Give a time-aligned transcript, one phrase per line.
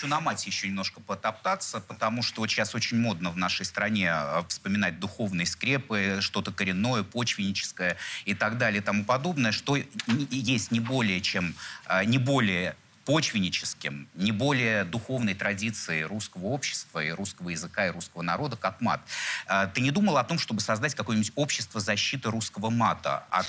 [0.00, 4.10] Хочу на мать еще немножко потоптаться, потому что вот сейчас очень модно в нашей стране
[4.10, 9.76] э, вспоминать духовные скрепы, что-то коренное, почвенническое и так далее и тому подобное, что
[10.06, 11.54] есть не более чем,
[11.86, 12.76] э, не более
[13.10, 19.00] почвенническим, не более духовной традиции русского общества и русского языка и русского народа, как мат.
[19.48, 23.46] Э, Ты не думал о том, чтобы создать какое-нибудь общество защиты русского мата от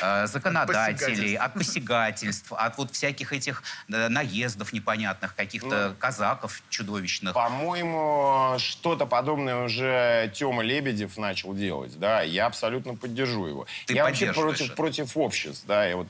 [0.00, 7.34] э, законодателей, от посягательств, от вот всяких этих наездов непонятных, каких-то Ну, казаков чудовищных.
[7.34, 13.66] По-моему, что-то подобное уже Тёма Лебедев начал делать, да, я абсолютно поддержу его.
[13.86, 14.76] Ты я вообще против, это?
[14.76, 16.06] против обществ, да, я вот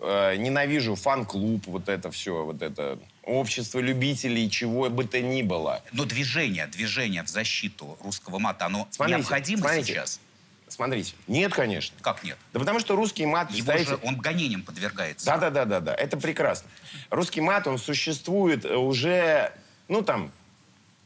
[0.00, 5.82] э, ненавижу фан-клуб, вот это все, вот это общество любителей чего бы то ни было.
[5.92, 9.92] Но движение, движение в защиту русского мата, оно Смотрите, необходимо смотрите.
[9.92, 10.20] сейчас?
[10.68, 11.96] Смотрите, нет, конечно.
[12.00, 12.36] Как нет?
[12.52, 15.26] Да потому что русский мат, Его представляете, же, он гонением подвергается.
[15.26, 15.94] Да, да, да, да, да.
[15.94, 16.68] Это прекрасно.
[17.10, 19.52] Русский мат, он существует уже,
[19.88, 20.32] ну там,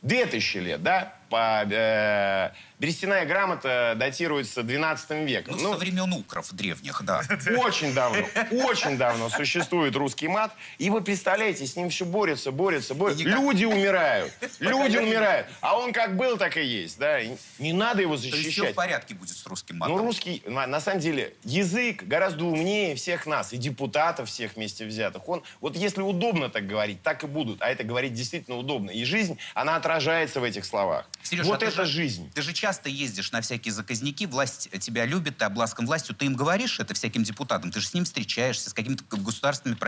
[0.03, 1.15] две тысячи лет, да?
[1.31, 5.55] По, э, Берестяная грамота датируется 12 веком.
[5.57, 7.21] Ну, Ну, со времен укров древних, да.
[7.59, 8.27] очень давно,
[8.65, 10.51] очень давно существует русский мат.
[10.79, 12.49] И вы представляете, с ним все борются.
[12.49, 15.47] И никак- Люди умирают, люди умирают.
[15.61, 17.21] А он как был, так и есть, да?
[17.21, 18.75] И Не надо его То есть все в защищать.
[18.75, 19.99] порядке будет с русским Ну, матом.
[19.99, 25.29] русский, на, на самом деле, язык гораздо умнее всех нас, и депутатов всех вместе взятых.
[25.29, 27.61] Он, вот если удобно так говорить, так и будут.
[27.61, 28.91] А это говорить действительно удобно.
[28.91, 31.07] И жизнь, она отражается в этих словах.
[31.23, 32.31] Сереж, вот а это же- жизнь.
[32.35, 36.35] Ты же часто ездишь на всякие заказники, власть тебя любит, ты обласкан властью, ты им
[36.35, 39.79] говоришь это всяким депутатам, ты же с ними встречаешься, с какими-то государственными,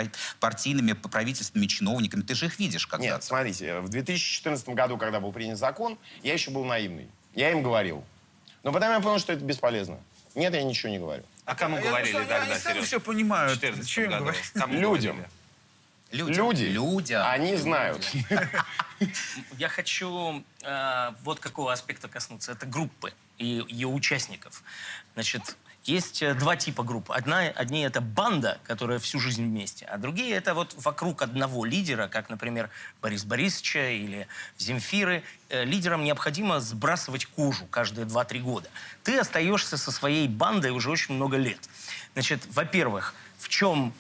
[0.41, 3.14] партийными, правительственными чиновниками, ты же их видишь когда-то.
[3.14, 7.08] Нет, смотрите, в 2014 году, когда был принят закон, я еще был наивный.
[7.34, 8.05] Я им говорил.
[8.62, 9.98] Но потом я понял, что это бесполезно.
[10.34, 11.25] Нет, я ничего не говорю.
[11.44, 12.86] А кому Я говорили просто- тогда, они сами Сереж?
[12.86, 13.58] все понимают.
[13.58, 14.10] В 14 Чё им?
[14.55, 15.16] Кому Людям.
[15.16, 15.28] говорили?
[16.12, 16.46] Людям.
[16.46, 17.27] Люди, Людям.
[17.27, 18.06] они знают.
[19.58, 22.52] Я хочу э, вот какого аспекта коснуться.
[22.52, 24.62] Это группы и ее участников.
[25.14, 27.10] Значит, есть э, два типа групп.
[27.10, 32.06] Одна, одни это банда, которая всю жизнь вместе, а другие это вот вокруг одного лидера,
[32.09, 32.70] как, например,
[33.00, 35.25] Борис Борисовича или Земфиры.
[35.48, 38.69] Э, лидерам необходимо сбрасывать кожу каждые 2-3 года.
[39.03, 41.58] Ты остаешься со своей бандой уже очень много лет.
[42.12, 43.92] Значит, во-первых, в чем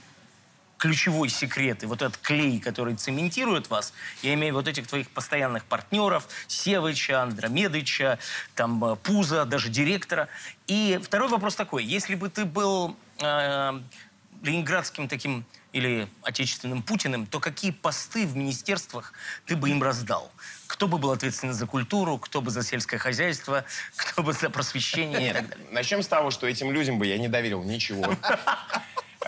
[0.82, 5.64] ключевой секрет и вот этот клей, который цементирует вас, я имею вот этих твоих постоянных
[5.64, 8.18] партнеров, Севыча, Андромедыча,
[8.56, 10.28] там, э, Пуза, даже директора.
[10.66, 11.84] И второй вопрос такой.
[11.84, 13.80] Если бы ты был э,
[14.42, 19.12] ленинградским таким или отечественным Путиным, то какие посты в министерствах
[19.46, 20.32] ты бы им раздал?
[20.66, 23.64] Кто бы был ответственен за культуру, кто бы за сельское хозяйство,
[23.94, 25.66] кто бы за просвещение и так далее?
[25.70, 28.16] Начнем с того, что этим людям бы я не доверил ничего.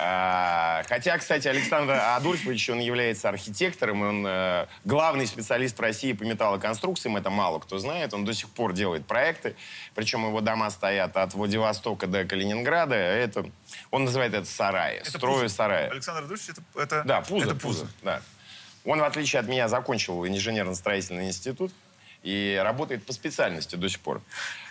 [0.06, 6.24] А, Хотя, кстати, Александр Адольфович, он является архитектором, он э, главный специалист в России по
[6.24, 9.56] металлоконструкциям, это мало кто знает, он до сих пор делает проекты,
[9.94, 13.46] причем его дома стоят от Владивостока до Калининграда, это,
[13.90, 15.54] он называет это сараи, строю Пузо.
[15.54, 15.88] сараи.
[15.88, 17.04] Александр Адольфович, это, это...
[17.04, 18.20] Да, Пузо, это Пузо, да.
[18.84, 21.72] Он, в отличие от меня, закончил инженерно-строительный институт
[22.22, 24.20] и работает по специальности до сих пор.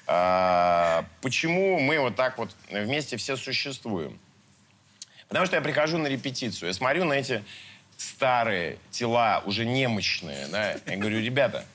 [0.05, 4.19] А, почему мы вот так вот вместе все существуем?
[5.33, 7.43] Потому что я прихожу на репетицию, я смотрю на эти
[7.97, 11.65] старые тела, уже немощные, да, я говорю, ребята,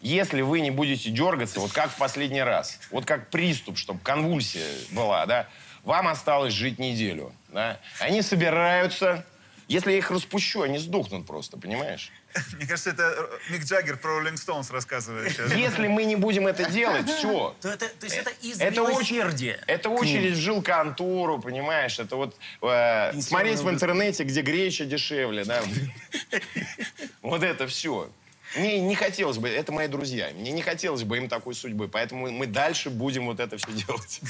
[0.00, 4.66] если вы не будете дергаться, вот как в последний раз, вот как приступ, чтобы конвульсия
[4.92, 5.46] была, да,
[5.82, 7.78] вам осталось жить неделю, да.
[7.98, 9.26] Они собираются,
[9.74, 12.12] если я их распущу, они сдохнут просто, понимаешь?
[12.52, 15.52] Мне кажется, это э, Мик Джаггер про Роллинг Стоунс рассказывает сейчас.
[15.52, 17.56] Если мы не будем это делать, все.
[17.60, 19.60] То, это, то есть это из Это милосердия.
[19.66, 20.00] это к ним.
[20.00, 21.98] очередь в жилконтору, понимаешь?
[21.98, 25.62] Это вот э, смотреть в интернете, где греча дешевле, да?
[27.22, 28.10] Вот это все.
[28.56, 32.30] Мне не хотелось бы, это мои друзья, мне не хотелось бы им такой судьбы, поэтому
[32.30, 34.20] мы дальше будем вот это все делать.